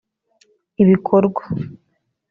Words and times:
ibikorwa 0.83 1.41